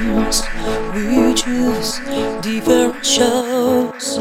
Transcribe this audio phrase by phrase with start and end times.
[0.00, 2.00] We choose
[2.40, 4.18] different shows.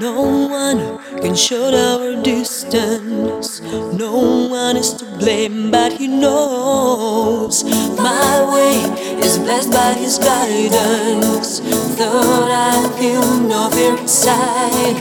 [0.00, 3.60] No one can show our distance.
[3.60, 7.62] No one is to blame, but he knows.
[7.94, 8.82] My way
[9.22, 11.60] is blessed by his guidance.
[11.96, 14.98] Though I feel no fear inside,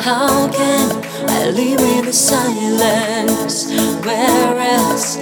[0.00, 0.88] how can
[1.28, 3.70] I live in the silence?
[4.06, 5.18] Where else?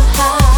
[0.00, 0.57] It's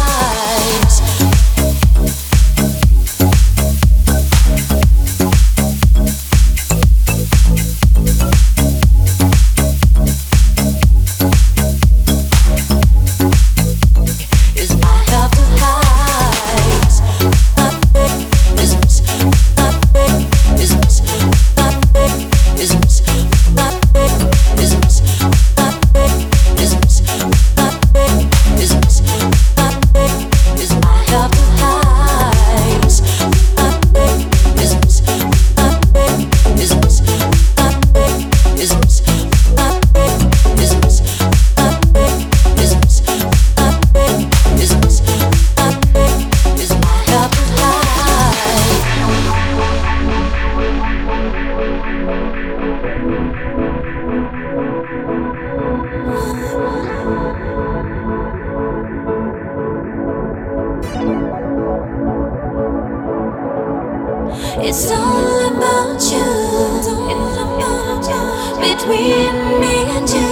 [68.81, 70.31] Between me and you.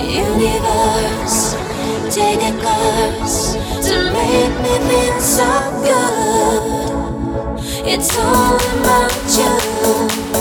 [0.00, 1.54] Universe,
[2.14, 3.52] take a course
[3.86, 5.50] to make me feel so
[5.84, 6.62] good.
[7.86, 10.37] It's all about you.